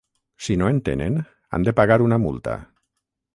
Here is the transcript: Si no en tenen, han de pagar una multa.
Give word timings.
Si 0.45 0.55
no 0.61 0.69
en 0.75 0.79
tenen, 0.87 1.19
han 1.57 1.67
de 1.69 1.75
pagar 1.81 1.99
una 2.07 2.19
multa. 2.25 2.57